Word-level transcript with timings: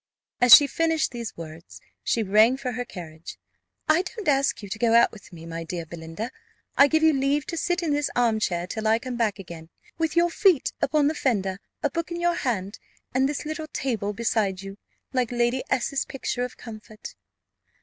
As 0.41 0.55
she 0.55 0.65
finished 0.65 1.11
these 1.11 1.37
words, 1.37 1.79
she 2.03 2.23
rang 2.23 2.57
for 2.57 2.71
her 2.71 2.83
carriage. 2.85 3.37
"I 3.87 4.01
don't 4.01 4.27
ask 4.27 4.63
you 4.63 4.69
to 4.69 4.79
go 4.79 4.95
out 4.95 5.11
with 5.11 5.31
me, 5.31 5.45
my 5.45 5.63
dear 5.63 5.85
Belinda; 5.85 6.31
I 6.75 6.87
give 6.87 7.03
you 7.03 7.13
leave 7.13 7.45
to 7.45 7.55
sit 7.55 7.83
in 7.83 7.91
this 7.91 8.09
armchair 8.15 8.65
till 8.65 8.87
I 8.87 8.97
come 8.97 9.15
back 9.15 9.37
again, 9.37 9.69
with 9.99 10.15
your 10.15 10.31
feet 10.31 10.73
upon 10.81 11.05
the 11.07 11.13
fender, 11.13 11.59
a 11.83 11.91
book 11.91 12.09
in 12.09 12.19
your 12.19 12.33
hand, 12.33 12.79
and 13.13 13.29
this 13.29 13.45
little 13.45 13.67
table 13.67 14.11
beside 14.11 14.63
you, 14.63 14.79
like 15.13 15.31
Lady 15.31 15.61
S.'s 15.69 16.03
picture 16.05 16.43
of 16.43 16.57
Comfort." 16.57 17.13